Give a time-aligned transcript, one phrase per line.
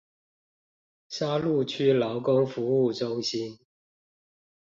[1.09, 3.59] 沙鹿區勞工服務中心